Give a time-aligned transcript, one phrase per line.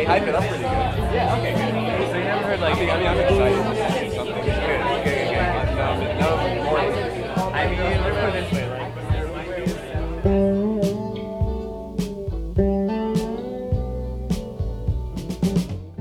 [0.00, 0.70] they hype it up pretty good.
[1.12, 1.36] Yeah.
[1.36, 1.52] Okay.
[1.52, 2.10] Good.
[2.10, 4.34] So you never heard like, I mean, I'm excited to see something.
[4.34, 5.80] Good, good, good, good.
[5.80, 6.59] Um, no, no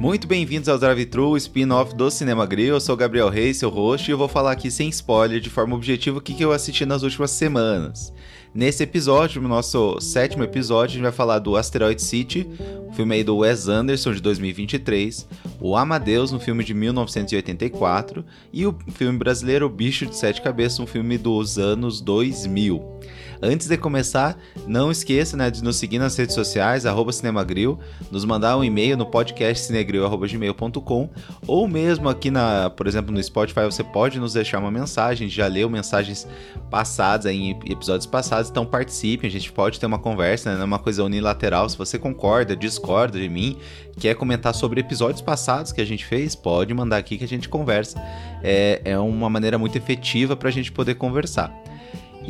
[0.10, 2.74] Muito bem-vindos ao Drive Thru, spin-off do Cinema Grill.
[2.74, 5.76] Eu sou Gabriel Reis, seu host, e eu vou falar aqui sem spoiler, de forma
[5.76, 8.12] objetiva, o que que eu assisti nas últimas semanas.
[8.52, 12.50] Nesse episódio, no nosso sétimo episódio, a gente vai falar do Asteroid City,
[12.90, 15.28] um filme aí do Wes Anderson de 2023,
[15.62, 20.80] o Amadeus, um filme de 1984, e o filme brasileiro O Bicho de Sete Cabeças,
[20.80, 22.99] um filme dos anos 2000.
[23.42, 24.38] Antes de começar,
[24.68, 27.80] não esqueça né, de nos seguir nas redes sociais, Cinemagril,
[28.12, 31.10] nos mandar um e-mail no podcast cinegril.gmail.com
[31.48, 35.48] ou mesmo aqui, na, por exemplo, no Spotify, você pode nos deixar uma mensagem, já
[35.48, 36.28] leu mensagens
[36.70, 40.66] passadas em episódios passados, então participe, a gente pode ter uma conversa, né, não é
[40.66, 43.58] uma coisa unilateral, se você concorda, discorda de mim,
[44.00, 47.48] quer comentar sobre episódios passados que a gente fez, pode mandar aqui que a gente
[47.48, 48.02] conversa.
[48.44, 51.54] É, é uma maneira muito efetiva para a gente poder conversar.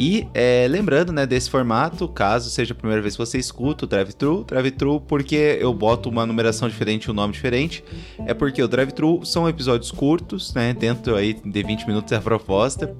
[0.02, 3.88] E é, lembrando, né, desse formato, caso seja a primeira vez que você escuta o
[3.88, 7.84] Drive-Thru, Drive-Thru porque eu boto uma numeração diferente e um nome diferente,
[8.26, 12.22] é porque o Drive-Thru são episódios curtos, né, dentro aí de 20 minutos é a
[12.22, 12.96] proposta,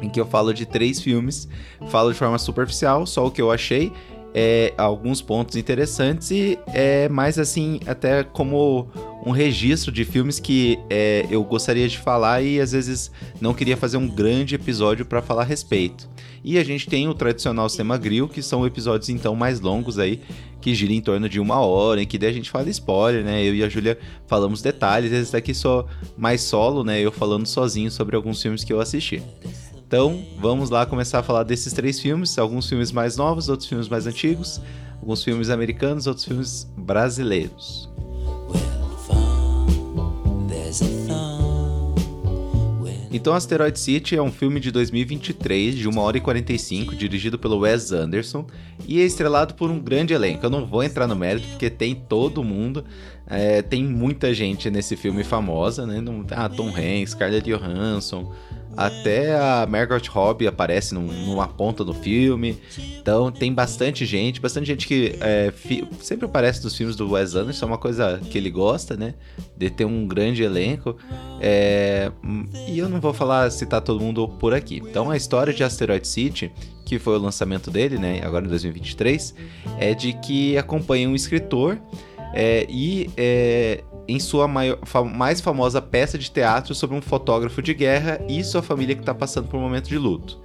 [0.00, 1.46] em que eu falo de três filmes,
[1.90, 3.92] falo de forma superficial, só o que eu achei,
[4.34, 8.88] é, alguns pontos interessantes e é mais assim, até como
[9.28, 13.76] um registro de filmes que é, eu gostaria de falar e às vezes não queria
[13.76, 16.08] fazer um grande episódio para falar a respeito.
[16.42, 20.22] E a gente tem o tradicional Cinema Grill, que são episódios então mais longos aí,
[20.62, 23.44] que giram em torno de uma hora, em que daí a gente fala spoiler, né?
[23.44, 26.98] Eu e a Júlia falamos detalhes, esse daqui só mais solo, né?
[26.98, 29.22] Eu falando sozinho sobre alguns filmes que eu assisti.
[29.86, 33.88] Então, vamos lá começar a falar desses três filmes, alguns filmes mais novos, outros filmes
[33.88, 34.58] mais antigos,
[35.02, 37.90] alguns filmes americanos, outros filmes brasileiros.
[43.10, 47.58] Então, Asteroid City é um filme de 2023, de 1 hora e 45, dirigido pelo
[47.60, 48.46] Wes Anderson
[48.86, 50.44] e é estrelado por um grande elenco.
[50.44, 52.84] Eu não vou entrar no mérito porque tem todo mundo,
[53.26, 56.02] é, tem muita gente nesse filme famosa, né?
[56.32, 58.30] Ah, Tom Hanks, Scarlett Johansson,
[58.78, 62.56] até a Margot Robbie aparece num, numa ponta do filme.
[62.78, 65.52] Então tem bastante gente, bastante gente que é,
[66.00, 69.14] sempre aparece nos filmes do Wes Anderson, é uma coisa que ele gosta, né?
[69.56, 70.96] De ter um grande elenco.
[71.40, 72.12] É,
[72.68, 74.76] e eu não vou falar, citar todo mundo por aqui.
[74.76, 76.52] Então a história de Asteroid City,
[76.86, 78.20] que foi o lançamento dele, né?
[78.22, 79.34] Agora em 2023,
[79.80, 81.80] é de que acompanha um escritor.
[82.32, 84.78] É, e é, em sua maior,
[85.14, 89.14] mais famosa peça de teatro sobre um fotógrafo de guerra e sua família que está
[89.14, 90.40] passando por um momento de luto.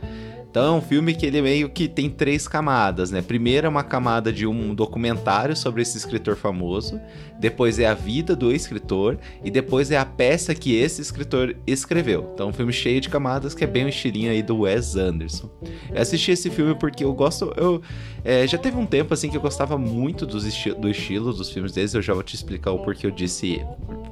[0.54, 3.24] Então é um filme que ele meio que tem três camadas, né?
[3.24, 7.02] Primeiro é uma camada de um documentário sobre esse escritor famoso,
[7.40, 12.30] depois é a vida do escritor e depois é a peça que esse escritor escreveu.
[12.36, 14.96] Então é um filme cheio de camadas que é bem o estilinho aí do Wes
[14.96, 15.50] Anderson.
[15.92, 17.82] Eu assisti esse filme porque eu gosto, eu
[18.24, 21.50] é, já teve um tempo assim que eu gostava muito dos esti do estilo dos
[21.50, 21.96] filmes deles.
[21.96, 23.60] Eu já vou te explicar o porquê eu disse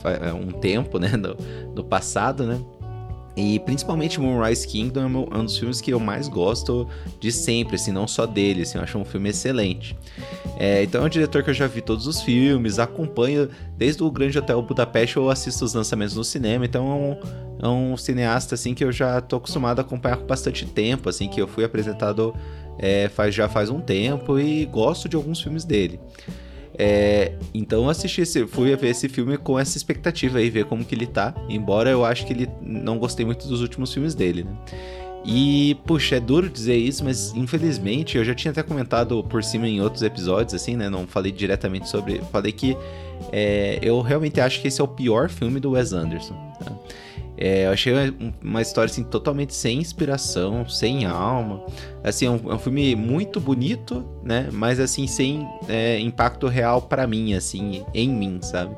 [0.04, 1.38] é, um tempo, né, no,
[1.76, 2.60] no passado, né?
[3.36, 6.88] E principalmente Moonrise Kingdom é um dos filmes que eu mais gosto
[7.20, 9.96] de sempre, assim, não só dele, assim, eu acho um filme excelente.
[10.58, 14.12] É, então é um diretor que eu já vi todos os filmes, acompanho desde o
[14.12, 16.88] Grande Hotel Budapeste, eu assisto os lançamentos no cinema, então
[17.62, 20.66] é um, é um cineasta assim que eu já tô acostumado a acompanhar com bastante
[20.66, 22.36] tempo, assim, que eu fui apresentado
[22.78, 26.00] é, faz, já faz um tempo e gosto de alguns filmes dele.
[26.84, 30.96] É, então assisti esse, fui ver esse filme com essa expectativa aí, ver como que
[30.96, 31.32] ele tá.
[31.48, 34.52] Embora eu acho que ele não gostei muito dos últimos filmes dele, né?
[35.24, 39.68] E, puxa, é duro dizer isso, mas infelizmente eu já tinha até comentado por cima
[39.68, 40.90] em outros episódios, assim, né?
[40.90, 42.20] Não falei diretamente sobre.
[42.32, 42.76] Falei que
[43.32, 46.34] é, eu realmente acho que esse é o pior filme do Wes Anderson.
[46.58, 46.76] Tá?
[47.44, 47.92] É, eu achei
[48.44, 51.66] uma história assim, totalmente sem inspiração, sem alma.
[52.04, 54.48] Assim, é um, é um filme muito bonito, né?
[54.54, 58.76] Mas assim, sem é, impacto real para mim, assim, em mim, sabe?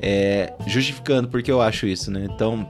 [0.00, 2.28] É, justificando porque eu acho isso, né?
[2.32, 2.64] Então,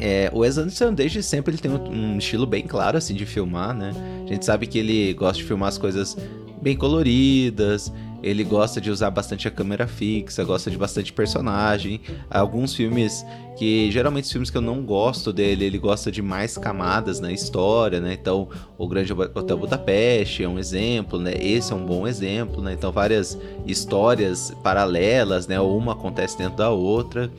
[0.00, 3.26] é, o Wes Anderson, desde sempre, ele tem um, um, estilo bem claro, assim, de
[3.26, 3.92] filmar, né?
[4.24, 6.16] A gente sabe que ele gosta de filmar as coisas
[6.62, 7.92] bem coloridas,
[8.22, 12.00] ele gosta de usar bastante a câmera fixa, gosta de bastante personagem.
[12.30, 13.24] Alguns filmes
[13.56, 17.32] que geralmente os filmes que eu não gosto dele, ele gosta de mais camadas na
[17.32, 18.16] história, né?
[18.20, 21.34] Então, o Grande Hotel Budapeste é um exemplo, né?
[21.40, 22.72] Esse é um bom exemplo, né?
[22.72, 23.36] Então, várias
[23.66, 25.60] histórias paralelas, né?
[25.60, 27.30] Uma acontece dentro da outra.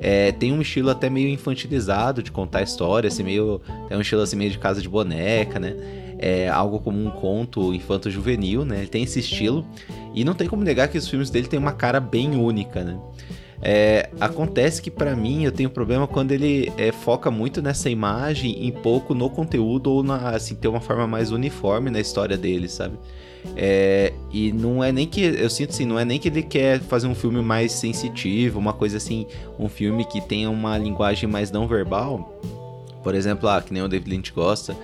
[0.00, 3.60] É, tem um estilo até meio infantilizado de contar história, assim, meio.
[3.88, 5.76] É um estilo assim meio de casa de boneca, né?
[6.18, 8.78] É algo como um conto infanto-juvenil, né?
[8.78, 9.64] Ele tem esse estilo.
[10.14, 12.98] E não tem como negar que os filmes dele têm uma cara bem única, né?
[13.60, 18.66] É, acontece que para mim eu tenho problema quando ele é, foca muito nessa imagem
[18.66, 22.68] e pouco no conteúdo ou na, assim, ter uma forma mais uniforme na história dele,
[22.68, 22.96] sabe?
[23.56, 25.20] É, e não é nem que.
[25.20, 28.72] Eu sinto assim, não é nem que ele quer fazer um filme mais sensitivo, uma
[28.72, 29.26] coisa assim,
[29.58, 32.40] um filme que tenha uma linguagem mais não verbal.
[33.02, 34.76] Por exemplo, ah, que nem o David Lynch gosta.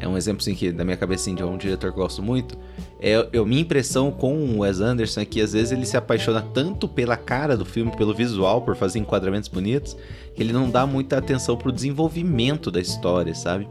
[0.00, 2.22] É um exemplo assim, que da minha cabeça assim, de um diretor que eu gosto
[2.22, 2.56] muito.
[3.00, 6.40] É, eu, minha impressão com o Wes Anderson é que às vezes ele se apaixona
[6.40, 9.96] tanto pela cara do filme, pelo visual, por fazer enquadramentos bonitos,
[10.34, 13.68] que ele não dá muita atenção pro desenvolvimento da história, sabe?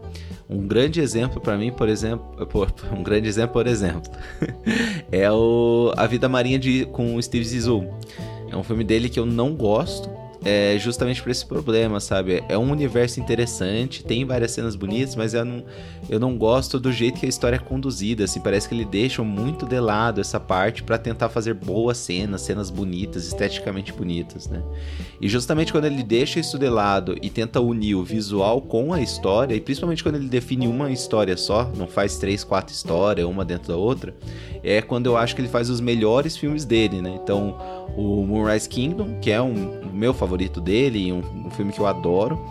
[0.50, 2.26] Um grande exemplo para mim, por exemplo,
[2.92, 4.12] um grande exemplo, por exemplo,
[5.12, 7.94] é o A Vida Marinha de com o Steve Zissou.
[8.50, 10.10] É um filme dele que eu não gosto,
[10.44, 12.44] é justamente por esse problema, sabe?
[12.48, 15.64] É um universo interessante, tem várias cenas bonitas, mas eu não,
[16.10, 19.24] eu não gosto do jeito que a história é conduzida, assim, parece que ele deixa
[19.24, 24.62] muito de lado essa parte para tentar fazer boas cenas, cenas bonitas, esteticamente bonitas, né?
[25.20, 29.02] E justamente quando ele deixa isso de lado e tenta unir o visual com a
[29.02, 33.44] história, e principalmente quando ele define uma história só, não faz três, quatro histórias, uma
[33.44, 34.16] dentro da outra,
[34.64, 37.20] é quando eu acho que ele faz os melhores filmes dele, né?
[37.22, 37.58] Então,
[37.96, 41.86] o Moonrise Kingdom, que é um, o meu favorito dele, um, um filme que eu
[41.86, 42.44] adoro.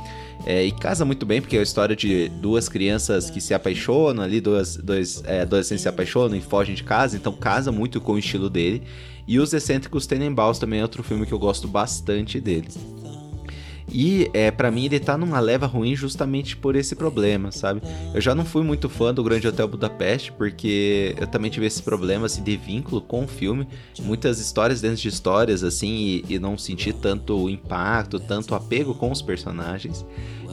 [0.44, 4.23] É, e casa muito bem, porque é a história de duas crianças que se apaixonam
[4.23, 8.12] ali, duas, dois é, adolescentes se apaixonam e fogem de casa, então casa muito com
[8.12, 8.82] o estilo dele.
[9.26, 12.69] E Os Excêntricos Tenenbaums também é outro filme que eu gosto bastante dele.
[13.88, 17.80] E é, para mim ele tá numa leva ruim justamente por esse problema, sabe?
[18.14, 21.82] Eu já não fui muito fã do Grande Hotel Budapeste porque eu também tive esse
[21.82, 23.66] problema assim, de vínculo com o filme,
[24.02, 29.10] muitas histórias dentro de histórias assim e, e não senti tanto impacto, tanto apego com
[29.10, 30.04] os personagens.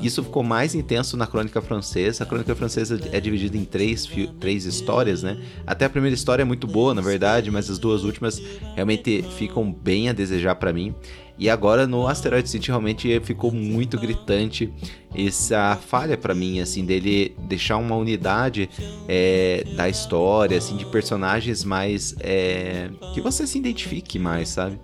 [0.01, 2.23] Isso ficou mais intenso na Crônica Francesa.
[2.23, 4.09] A Crônica Francesa é dividida em três,
[4.39, 5.41] três histórias, né?
[5.65, 8.41] Até a primeira história é muito boa, na verdade, mas as duas últimas
[8.75, 10.93] realmente ficam bem a desejar para mim.
[11.37, 14.71] E agora no Asteroid City realmente ficou muito gritante
[15.15, 18.69] essa falha para mim, assim, dele deixar uma unidade
[19.07, 22.15] é, da história, assim, de personagens mais.
[22.19, 24.79] É, que você se identifique mais, sabe?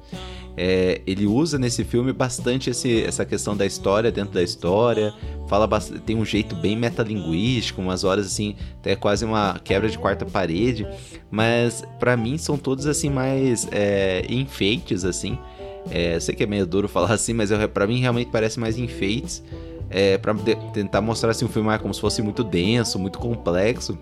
[0.62, 5.14] É, ele usa nesse filme bastante esse, essa questão da história dentro da história,
[5.48, 9.98] fala bastante, tem um jeito bem metalinguístico, umas horas assim, até quase uma quebra de
[9.98, 10.86] quarta parede,
[11.32, 15.40] mas para mim são todos assim mais é, enfeites assim.
[15.90, 19.42] É, sei que é meio duro falar assim, mas para mim realmente parece mais enfeites.
[19.90, 20.36] É, para
[20.74, 23.98] tentar mostrar assim, um filme como se fosse muito denso, muito complexo.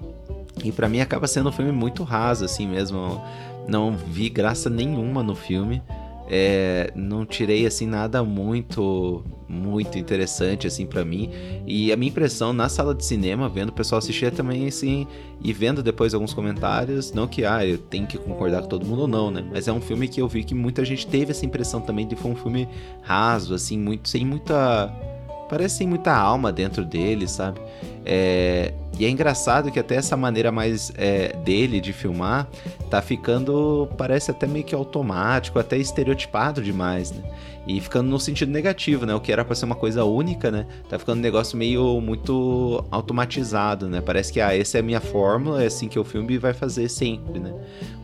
[0.63, 3.21] E para mim acaba sendo um filme muito raso, assim mesmo.
[3.67, 5.83] Não vi graça nenhuma no filme.
[6.29, 11.31] É, não tirei assim nada muito muito interessante assim para mim.
[11.65, 15.07] E a minha impressão na sala de cinema vendo o pessoal assistir também assim
[15.41, 19.03] e vendo depois alguns comentários não que ah eu tenho que concordar com todo mundo
[19.03, 19.45] ou não né?
[19.49, 22.15] Mas é um filme que eu vi que muita gente teve essa impressão também de
[22.15, 22.67] foi um filme
[23.01, 24.93] raso assim muito sem muita
[25.49, 27.59] parece sem muita alma dentro dele sabe
[28.09, 32.47] é, e é engraçado que até essa maneira mais é, dele de filmar
[32.89, 37.21] tá ficando, parece até meio que automático, até estereotipado demais, né?
[37.67, 39.13] E ficando no sentido negativo, né?
[39.13, 40.65] O que era pra ser uma coisa única, né?
[40.89, 43.99] Tá ficando um negócio meio muito automatizado, né?
[43.99, 46.87] Parece que, ah, essa é a minha fórmula, é assim que o filme vai fazer
[46.87, 47.53] sempre, né?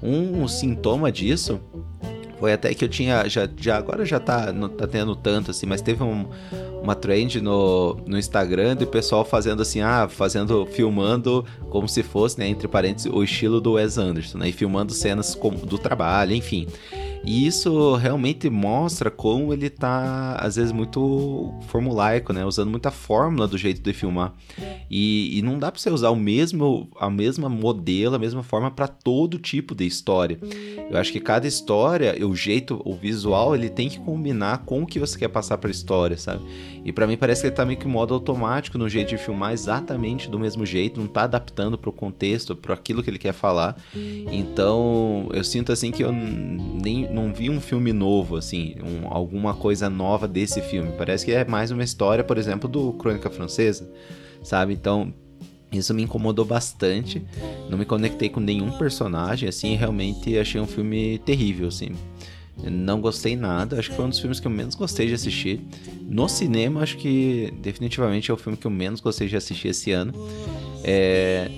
[0.01, 1.61] Um, um sintoma disso
[2.41, 3.25] foi até que eu tinha.
[3.29, 6.27] Já, já agora já tá, não tá tendo tanto assim, mas teve um,
[6.83, 12.37] uma trend no, no Instagram do pessoal fazendo assim, ah, fazendo, filmando como se fosse,
[12.37, 15.33] né, entre parênteses, o estilo do Wes Anderson, né, e filmando cenas
[15.65, 16.67] do trabalho, enfim.
[17.25, 22.45] E isso realmente mostra como ele tá, às vezes, muito formulaico, né?
[22.45, 24.33] Usando muita fórmula do jeito de filmar.
[24.91, 28.69] E, e não dá pra você usar o mesmo, a mesma modelo, a mesma forma
[28.69, 30.37] para todo tipo de história.
[30.91, 34.85] Eu acho que cada história, o jeito, o visual, ele tem que combinar com o
[34.85, 36.43] que você quer passar pra história, sabe?
[36.85, 39.53] E para mim parece que ele tá meio que modo automático no jeito de filmar
[39.53, 43.77] exatamente do mesmo jeito, não tá adaptando pro contexto, pro aquilo que ele quer falar.
[44.31, 49.53] Então, eu sinto assim que eu nem não vi um filme novo, assim, um, alguma
[49.53, 50.91] coisa nova desse filme.
[50.97, 53.89] Parece que é mais uma história, por exemplo, do Crônica Francesa,
[54.43, 54.73] sabe?
[54.73, 55.13] Então,
[55.71, 57.25] isso me incomodou bastante.
[57.69, 61.91] Não me conectei com nenhum personagem, assim, realmente achei um filme terrível, assim.
[62.57, 65.59] Não gostei nada, acho que foi um dos filmes que eu menos gostei de assistir.
[66.01, 69.91] No cinema, acho que definitivamente é o filme que eu menos gostei de assistir esse
[69.91, 70.13] ano.
[70.83, 71.49] É,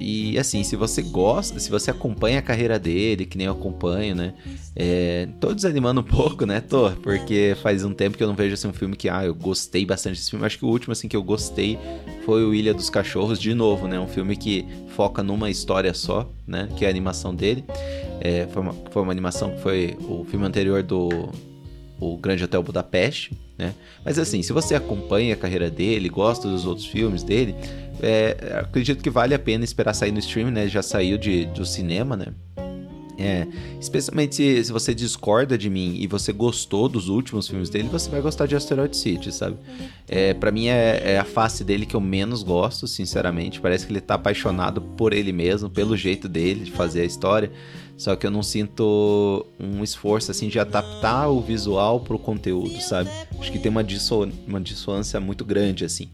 [0.00, 4.14] e assim, se você gosta, se você acompanha a carreira dele, que nem eu acompanho,
[4.14, 4.32] né?
[4.74, 6.58] É, tô desanimando um pouco, né?
[6.58, 9.34] Tô, porque faz um tempo que eu não vejo assim, um filme que, ah, eu
[9.34, 10.46] gostei bastante desse filme.
[10.46, 11.78] Acho que o último assim que eu gostei
[12.24, 14.00] foi o Ilha dos Cachorros, de novo, né?
[14.00, 14.64] Um filme que
[14.96, 16.66] foca numa história só, né?
[16.76, 17.62] Que é a animação dele.
[18.20, 21.30] É, foi, uma, foi uma animação que foi o filme anterior do
[22.00, 23.74] o Grande Hotel Budapeste, né?
[24.02, 27.54] Mas assim, se você acompanha a carreira dele, gosta dos outros filmes dele,
[28.02, 30.66] é, acredito que vale a pena esperar sair no stream, né?
[30.66, 32.28] Já saiu de, do cinema, né?
[33.18, 33.46] É,
[33.78, 38.08] especialmente se, se, você discorda de mim e você gostou dos últimos filmes dele, você
[38.08, 39.58] vai gostar de Asteroid City, sabe?
[40.08, 43.60] É, para mim é, é, a face dele que eu menos gosto, sinceramente.
[43.60, 47.52] Parece que ele tá apaixonado por ele mesmo, pelo jeito dele de fazer a história.
[48.00, 53.10] Só que eu não sinto um esforço assim de adaptar o visual pro conteúdo, sabe?
[53.38, 56.08] Acho que tem uma, disso, uma dissonância muito grande assim.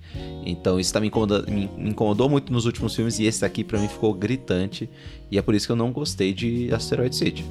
[0.45, 1.13] Então isso tá me
[1.47, 4.91] me incomodou muito nos últimos filmes e esse aqui para mim ficou gritante
[5.31, 7.45] e é por isso que eu não gostei de Asteroid City.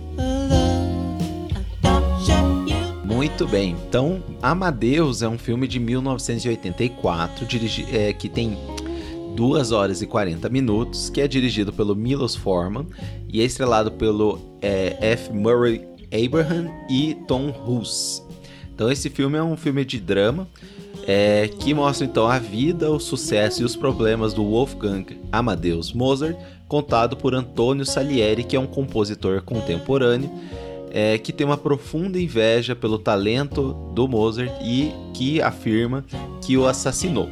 [3.05, 8.57] Muito bem, então Amadeus é um filme de 1984 dirigi é, que tem
[9.35, 12.87] 2 horas e 40 minutos, que é dirigido pelo Milos Forman
[13.31, 15.33] e é estrelado pelo é, F.
[15.33, 18.23] Murray Abraham e Tom Hughes.
[18.73, 20.47] Então esse filme é um filme de drama
[21.05, 26.37] é, que mostra então a vida, o sucesso e os problemas do Wolfgang Amadeus Mozart,
[26.67, 30.31] contado por Antonio Salieri, que é um compositor contemporâneo
[30.91, 36.05] é, que tem uma profunda inveja pelo talento do Mozart e que afirma
[36.41, 37.27] que o assassinou.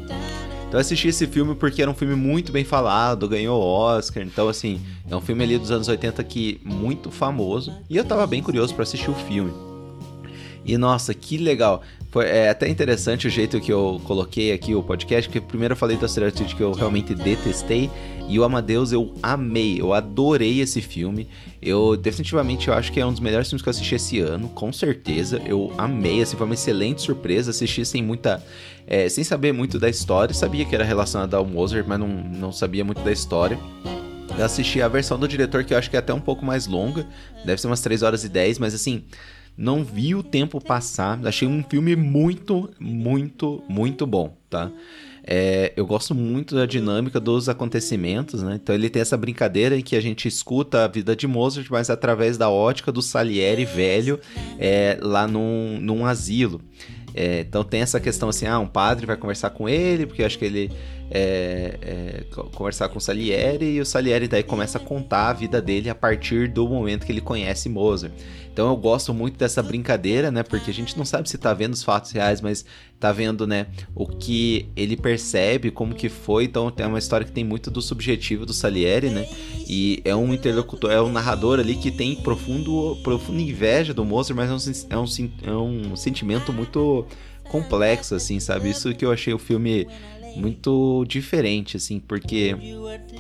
[0.73, 4.49] Então eu assisti esse filme porque era um filme muito bem falado, ganhou Oscar, então
[4.49, 8.41] assim, é um filme ali dos anos 80 que muito famoso, e eu tava bem
[8.41, 9.53] curioso para assistir o filme.
[10.65, 11.81] E nossa, que legal.
[12.11, 15.77] Foi é, até interessante o jeito que eu coloquei aqui o podcast, porque primeiro eu
[15.77, 17.89] falei do Asteroid que eu realmente detestei,
[18.29, 21.27] e o Amadeus eu amei, eu adorei esse filme.
[21.61, 24.47] Eu definitivamente eu acho que é um dos melhores filmes que eu assisti esse ano,
[24.49, 25.41] com certeza.
[25.45, 27.51] Eu amei, assim, foi uma excelente surpresa.
[27.51, 28.43] Assisti sem muita.
[28.87, 30.33] É, sem saber muito da história.
[30.33, 33.59] Sabia que era relacionado ao Mozart, mas não, não sabia muito da história.
[34.37, 36.65] Eu assisti a versão do diretor, que eu acho que é até um pouco mais
[36.65, 37.05] longa.
[37.45, 39.03] Deve ser umas 3 horas e 10, mas assim.
[39.55, 41.19] Não vi o tempo passar.
[41.25, 44.71] Achei um filme muito, muito, muito bom, tá?
[45.25, 48.59] É, eu gosto muito da dinâmica dos acontecimentos, né?
[48.61, 51.89] Então ele tem essa brincadeira em que a gente escuta a vida de Mozart, mas
[51.89, 54.19] através da ótica do Salieri velho
[54.59, 56.59] é, lá num, num asilo.
[57.15, 60.37] É, então tem essa questão assim, ah, um padre vai conversar com ele, porque acho
[60.37, 60.71] que ele
[61.11, 62.23] é, é,
[62.55, 65.95] conversar com o Salieri, e o Salieri daí começa a contar a vida dele a
[65.95, 68.11] partir do momento que ele conhece Mozart.
[68.53, 70.43] Então eu gosto muito dessa brincadeira, né?
[70.43, 72.63] Porque a gente não sabe se tá vendo os fatos reais, mas
[72.99, 76.45] tá vendo, né, o que ele percebe, como que foi.
[76.45, 79.27] Então é uma história que tem muito do subjetivo do Salieri, né?
[79.67, 84.37] E é um interlocutor, é um narrador ali que tem profundo, profunda inveja do Mozart,
[84.37, 85.57] mas é um, é um, é
[85.91, 87.05] um sentimento muito
[87.49, 88.69] complexo, assim, sabe?
[88.69, 89.87] Isso que eu achei o filme
[90.35, 92.55] muito diferente, assim, porque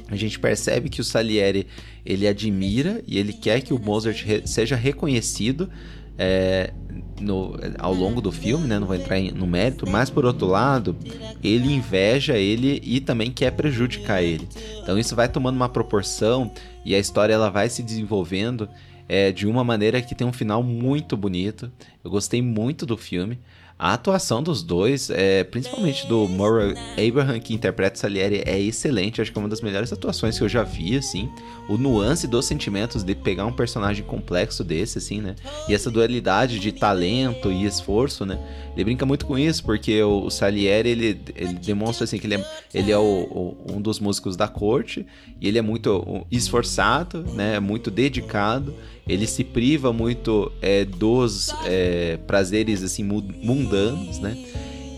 [0.09, 1.67] a gente percebe que o Salieri
[2.05, 5.69] ele admira e ele quer que o Mozart re seja reconhecido
[6.17, 6.73] é,
[7.19, 8.79] no, ao longo do filme, né?
[8.79, 10.95] Não vou entrar em, no mérito, mas por outro lado,
[11.43, 14.47] ele inveja ele e também quer prejudicar ele.
[14.81, 16.51] Então isso vai tomando uma proporção
[16.85, 18.69] e a história ela vai se desenvolvendo
[19.07, 21.71] é, de uma maneira que tem um final muito bonito.
[22.03, 23.39] Eu gostei muito do filme.
[23.77, 26.75] A atuação dos dois, é, principalmente do Murray
[27.07, 29.21] Abraham, que interpreta Salieri, é excelente.
[29.21, 31.29] Acho que é uma das melhores atuações que eu já vi, assim.
[31.69, 35.35] O nuance dos sentimentos de pegar um personagem complexo desse, assim, né?
[35.67, 38.37] E essa dualidade de talento e esforço, né?
[38.73, 42.45] Ele brinca muito com isso, porque o, Salieri, ele, ele demonstra, assim, que ele é,
[42.73, 45.05] ele é o, o, um dos músicos da corte.
[45.39, 47.59] E ele é muito esforçado, né?
[47.59, 48.73] Muito dedicado
[49.07, 54.37] ele se priva muito é, dos é, prazeres assim mundanos, né?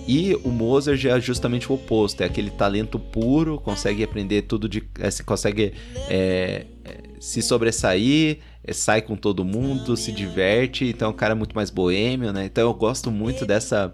[0.07, 4.83] E o Mozart é justamente o oposto, é aquele talento puro, consegue aprender tudo de,
[4.99, 5.73] é, consegue
[6.09, 6.65] é,
[7.19, 11.71] se sobressair, é, sai com todo mundo, se diverte, então é um cara muito mais
[11.71, 12.45] boêmio, né?
[12.45, 13.93] Então eu gosto muito dessa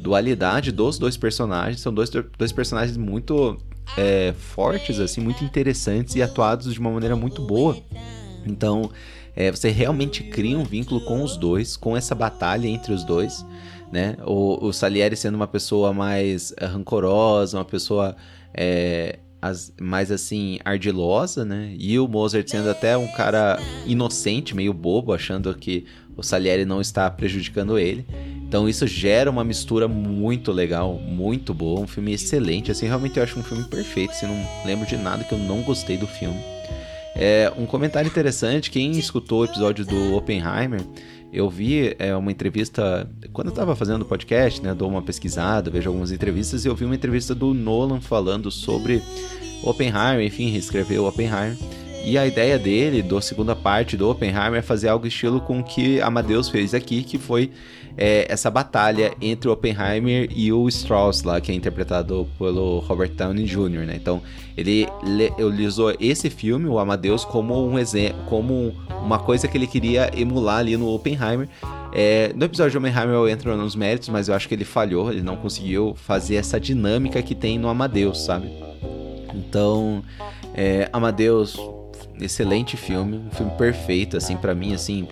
[0.00, 3.56] dualidade dos dois personagens, são dois, dois personagens muito
[3.96, 7.76] é, fortes, assim, muito interessantes e atuados de uma maneira muito boa.
[8.44, 8.90] Então,
[9.36, 13.46] é, você realmente cria um vínculo com os dois, com essa batalha entre os dois,
[13.92, 14.16] né?
[14.24, 18.16] O, o Salieri sendo uma pessoa mais eh, rancorosa, uma pessoa
[18.54, 21.74] é, as, mais assim ardilosa, né?
[21.78, 25.84] E o Mozart sendo até um cara inocente, meio bobo, achando que
[26.16, 28.06] o Salieri não está prejudicando ele.
[28.48, 32.70] Então isso gera uma mistura muito legal, muito boa, um filme excelente.
[32.70, 34.12] Assim, realmente eu acho um filme perfeito.
[34.12, 36.40] Assim, não lembro de nada que eu não gostei do filme.
[37.14, 40.80] É, um comentário interessante, quem escutou o episódio do Oppenheimer,
[41.32, 45.70] eu vi é, uma entrevista, quando eu estava fazendo o podcast, né, dou uma pesquisada,
[45.70, 49.02] vejo algumas entrevistas, e eu vi uma entrevista do Nolan falando sobre
[49.62, 51.56] Oppenheimer, enfim, reescreveu Oppenheimer,
[52.04, 55.64] E a ideia dele, da segunda parte do Oppenheimer, é fazer algo estilo com o
[55.64, 57.50] que Amadeus fez aqui, que foi
[57.96, 63.10] é, essa batalha entre o Oppenheimer e o Strauss lá, que é interpretado pelo Robert
[63.10, 63.94] Downey Jr., né?
[63.96, 64.20] Então,
[64.56, 64.86] ele
[65.64, 70.58] usou esse filme, o Amadeus, como um exemplo, como uma coisa que ele queria emular
[70.58, 71.48] ali no Oppenheimer.
[71.92, 75.12] É, no episódio de Oppenheimer eu entro nos méritos, mas eu acho que ele falhou,
[75.12, 78.50] ele não conseguiu fazer essa dinâmica que tem no Amadeus, sabe?
[79.34, 80.02] Então,
[80.54, 81.56] é, Amadeus,
[82.20, 85.06] excelente filme, um filme perfeito, assim, para mim, assim.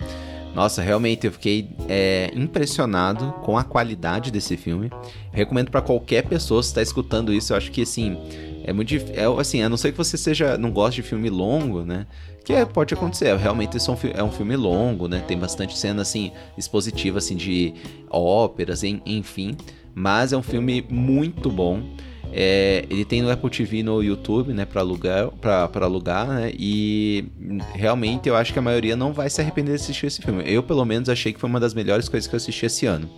[0.53, 4.89] Nossa, realmente eu fiquei é, impressionado com a qualidade desse filme.
[5.31, 8.17] recomendo para qualquer pessoa, se está escutando isso, eu acho que assim
[8.63, 11.83] é muito é, assim, a não ser que você seja não goste de filme longo,
[11.83, 12.05] né?
[12.43, 13.35] Que é, pode acontecer.
[13.37, 15.23] Realmente isso é um, é um, filme longo, né?
[15.27, 17.73] Tem bastante cena assim expositiva assim de
[18.09, 19.55] óperas, enfim.
[19.93, 21.81] Mas é um filme muito bom.
[22.33, 26.51] É, ele tem no Apple TV no YouTube, né, para alugar, para alugar, né?
[26.57, 27.25] E
[27.73, 30.43] realmente eu acho que a maioria não vai se arrepender de assistir esse filme.
[30.45, 33.09] Eu, pelo menos, achei que foi uma das melhores coisas que eu assisti esse ano.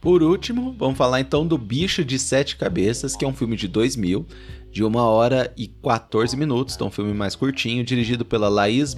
[0.00, 3.68] Por último, vamos falar então do Bicho de Sete Cabeças, que é um filme de
[3.68, 4.26] 2000,
[4.72, 8.96] de 1 hora e 14 minutos, então um filme mais curtinho, dirigido pela Laís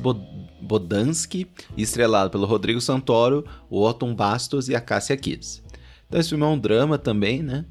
[0.63, 1.47] Bodansky
[1.77, 5.64] estrelado pelo Rodrigo Santoro, o Otton Bastos e a Cássia Kids.
[6.07, 7.65] Então esse filme é um drama também, né?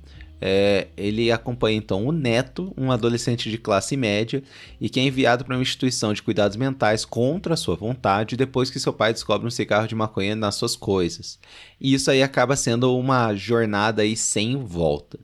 [0.46, 4.44] É, ele acompanha então o neto, um adolescente de classe média,
[4.80, 8.78] e que é enviado para uma instituição de cuidados mentais contra sua vontade depois que
[8.78, 11.40] seu pai descobre um cigarro de maconha nas suas coisas.
[11.80, 15.18] E isso aí acaba sendo uma jornada aí sem volta.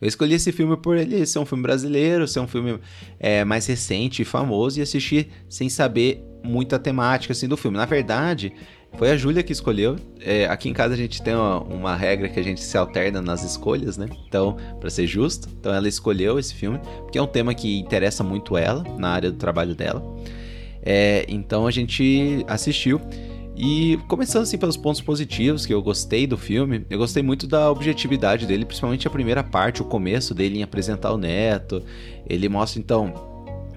[0.00, 2.80] Eu escolhi esse filme por ele ser um filme brasileiro, ser um filme
[3.20, 7.76] é, mais recente e famoso, e assistir sem saber muita temática assim, do filme.
[7.76, 8.52] Na verdade,
[8.96, 9.96] foi a Júlia que escolheu.
[10.20, 13.20] É, aqui em casa a gente tem uma, uma, regra que a gente se alterna
[13.20, 14.08] nas escolhas, né?
[14.26, 18.22] Então, para ser justo, então ela escolheu esse filme, porque é um tema que interessa
[18.22, 20.02] muito ela, na área do trabalho dela.
[20.82, 23.00] É, então a gente assistiu.
[23.56, 27.70] E começando assim pelos pontos positivos que eu gostei do filme, eu gostei muito da
[27.70, 31.82] objetividade dele, principalmente a primeira parte, o começo dele em apresentar o neto.
[32.28, 33.33] Ele mostra então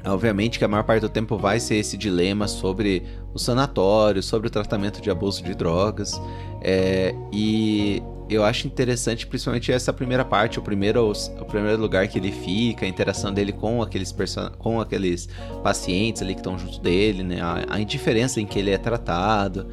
[0.08, 4.48] Obviamente que a maior parte do tempo vai ser esse dilema sobre o sanatório, sobre
[4.48, 6.20] o tratamento de abuso de drogas.
[6.62, 12.18] É, e eu acho interessante principalmente essa primeira parte, o primeiro, o primeiro lugar que
[12.18, 14.14] ele fica, a interação dele com aqueles,
[14.58, 15.30] com aqueles
[15.64, 17.40] pacientes ali que estão junto dele, né?
[17.42, 19.68] a, a indiferença em que ele é tratado.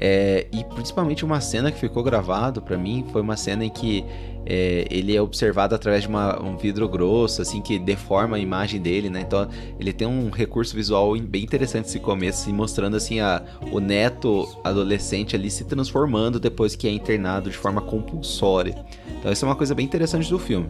[0.00, 4.04] É, e principalmente uma cena que ficou gravado para mim foi uma cena em que
[4.46, 8.80] é, ele é observado através de uma, um vidro grosso, assim, que deforma a imagem
[8.80, 9.20] dele, né?
[9.26, 13.80] Então ele tem um recurso visual bem interessante esse começo, assim, mostrando assim a, o
[13.80, 18.74] neto adolescente ali se transformando depois que é internado de forma compulsória.
[19.18, 20.68] Então isso é uma coisa bem interessante do filme.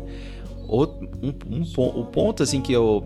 [0.67, 0.85] O,
[1.23, 3.05] um, um, o ponto assim que eu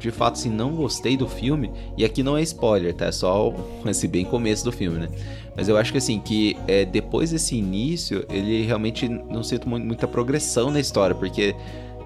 [0.00, 3.06] de fato assim não gostei do filme e aqui não é spoiler, tá?
[3.06, 3.54] É só
[3.86, 5.08] esse bem começo do filme, né?
[5.60, 10.08] Mas eu acho que assim, que é, depois desse início, ele realmente não sinto muita
[10.08, 11.54] progressão na história, porque,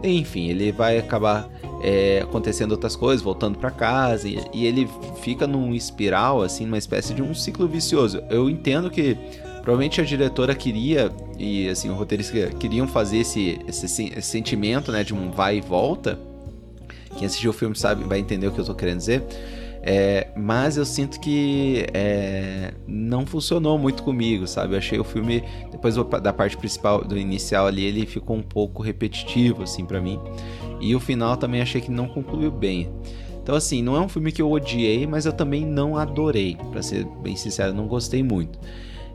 [0.02, 1.48] enfim, ele vai acabar
[1.80, 4.88] é, acontecendo outras coisas, voltando para casa, e, e, ele
[5.22, 8.20] fica num espiral, assim, uma espécie de um ciclo vicioso.
[8.28, 9.16] Eu entendo que
[9.62, 15.04] provavelmente a diretora queria, e assim, o roteirista queriam fazer esse, esse, esse sentimento, né,
[15.04, 16.18] de um vai e volta.
[17.16, 19.22] Quem assistiu o filme sabe, vai entender o que eu tô querendo dizer
[19.86, 24.72] é, mas eu sinto que é, não funcionou muito comigo, sabe?
[24.72, 28.82] Eu achei o filme, depois da parte principal, do inicial ali, ele ficou um pouco
[28.82, 30.18] repetitivo, assim, para mim.
[30.80, 32.90] E o final também achei que não concluiu bem.
[33.42, 36.56] Então, assim, não é um filme que eu odiei, mas eu também não adorei.
[36.72, 38.58] para ser bem sincero, não gostei muito.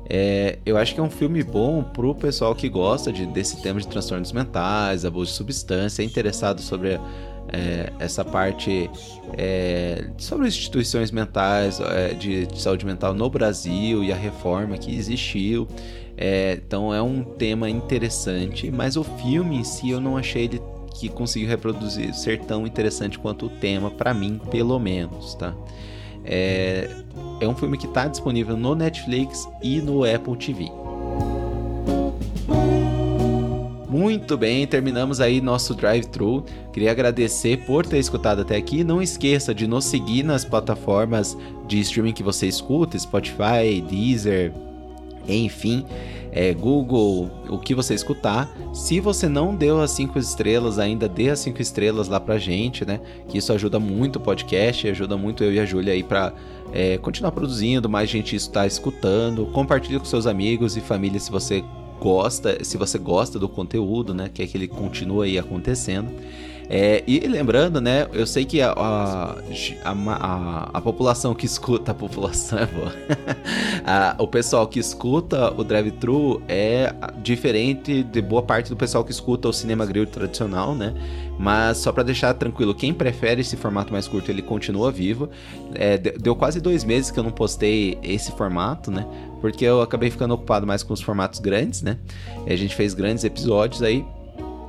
[0.07, 3.79] É, eu acho que é um filme bom pro pessoal que gosta de, desse tema
[3.79, 7.01] de transtornos mentais, abuso de substância, é interessado sobre a,
[7.51, 8.89] é, essa parte
[9.37, 14.95] é, sobre instituições mentais é, de, de, saúde mental no Brasil e a reforma que
[14.95, 15.67] existiu.
[16.17, 20.61] É, então é um tema interessante, mas o filme em si eu não achei ele
[20.93, 25.55] que conseguiu reproduzir ser tão interessante quanto o tema para mim, pelo menos, tá?
[26.25, 26.89] É,
[27.39, 30.69] é um filme que está disponível no Netflix e no Apple TV.
[33.89, 36.45] Muito bem, terminamos aí nosso drive-thru.
[36.71, 38.83] Queria agradecer por ter escutado até aqui.
[38.83, 41.35] Não esqueça de nos seguir nas plataformas
[41.67, 44.53] de streaming que você escuta, Spotify, Deezer,
[45.27, 45.83] enfim,
[46.31, 48.47] é, Google, o que você escutar.
[48.73, 52.85] Se você não deu as 5 estrelas ainda, dê as 5 estrelas lá pra gente,
[52.85, 52.99] né?
[53.27, 56.31] Que isso ajuda muito o podcast, ajuda muito eu e a Júlia aí pra
[56.71, 59.47] é, continuar produzindo, mais gente está escutando.
[59.47, 61.63] Compartilhe com seus amigos e família se você
[61.99, 66.09] gosta, se você gosta do conteúdo, né, quer que ele continue aí acontecendo.
[66.69, 69.35] É, e lembrando, né, eu sei que a, a,
[69.83, 72.93] a, a população que escuta, a população é boa,
[74.19, 79.47] o pessoal que escuta o drive-thru é diferente de boa parte do pessoal que escuta
[79.47, 80.93] o cinema grill tradicional, né?
[81.39, 85.29] Mas só para deixar tranquilo, quem prefere esse formato mais curto, ele continua vivo.
[85.73, 89.07] É, deu quase dois meses que eu não postei esse formato, né?
[89.39, 91.97] Porque eu acabei ficando ocupado mais com os formatos grandes, né?
[92.45, 94.05] A gente fez grandes episódios aí.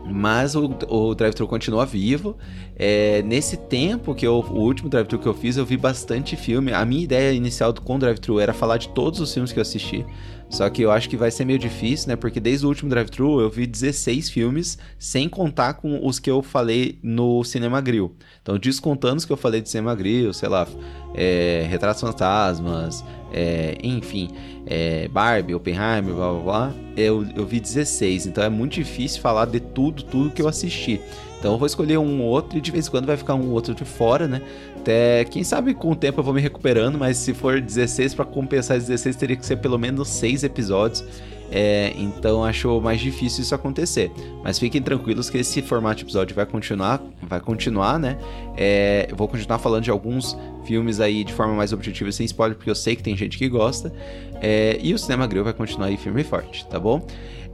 [0.04, 2.36] Mas o, o drive-thru continua vivo.
[2.76, 6.72] É, nesse tempo que eu, o último drive-thru que eu fiz, eu vi bastante filme.
[6.72, 9.62] A minha ideia inicial com o drive-thru era falar de todos os filmes que eu
[9.62, 10.04] assisti.
[10.50, 12.16] Só que eu acho que vai ser meio difícil, né?
[12.16, 16.42] Porque desde o último drive-thru eu vi 16 filmes, sem contar com os que eu
[16.42, 18.16] falei no Cinema Grill.
[18.42, 20.66] Então, descontando os que eu falei de Cinema Grill, sei lá,
[21.14, 24.28] é, Retratos Fantasmas, é, enfim,
[24.70, 28.26] é, Barbie, Oppenheimer, blá blá blá, eu, eu vi 16.
[28.26, 31.00] Então é muito difícil falar de tudo, tudo que eu assisti.
[31.38, 33.74] Então eu vou escolher um outro e de vez em quando vai ficar um outro
[33.74, 34.40] de fora, né?
[34.76, 38.24] Até, quem sabe com o tempo eu vou me recuperando, mas se for 16 para
[38.24, 41.04] compensar 16 teria que ser pelo menos 6 episódios.
[41.50, 44.10] É, então acho mais difícil isso acontecer.
[44.42, 48.18] Mas fiquem tranquilos que esse formato de episódio vai continuar, vai continuar, né?
[48.56, 52.56] É, eu vou continuar falando de alguns filmes aí de forma mais objetiva sem spoiler,
[52.56, 53.92] porque eu sei que tem gente que gosta.
[54.40, 57.04] É, e o Cinema Grill vai continuar aí firme e forte, tá bom?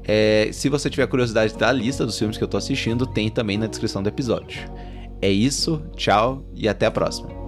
[0.05, 3.59] É, se você tiver curiosidade da lista dos filmes que eu tô assistindo, tem também
[3.59, 4.71] na descrição do episódio.
[5.21, 7.46] É isso, tchau e até a próxima.